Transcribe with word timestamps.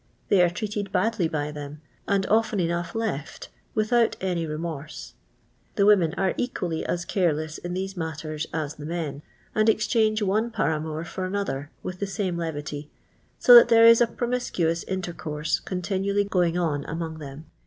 They' 0.29 0.41
are 0.41 0.49
treated 0.49 0.91
badly 0.91 1.27
by 1.27 1.51
thi>m, 1.51 1.79
and 2.07 2.25
often 2.25 2.59
enough 2.59 2.95
lett! 2.95 3.49
without 3.75 4.15
any 4.19 4.47
rcniorM*. 4.47 5.13
Tlie 5.77 5.85
wonitm 5.95 6.15
are 6.17 6.33
equally 6.37 6.83
as! 6.83 7.03
i 7.05 7.07
arrlcss 7.07 7.59
in 7.59 7.75
thcso 7.75 7.97
matters 7.97 8.47
as 8.51 8.73
the 8.77 8.85
men, 8.87 9.21
and 9.53 9.69
exchange 9.69 10.19
i 10.19 10.25
0111' 10.25 10.53
paramour 10.57 11.03
for 11.05 11.25
another 11.25 11.69
with 11.83 11.99
the 11.99 12.07
Simie 12.07 12.39
levity, 12.39 12.89
so 13.37 13.55
thai 13.59 13.67
there 13.67 13.85
is 13.85 14.01
a 14.01 14.07
promiscuous 14.07 14.81
intercourse 14.85 15.59
con 15.59 15.83
tinually 15.83 16.27
going 16.27 16.57
on 16.57 16.83
among 16.85 17.19
them. 17.19 17.45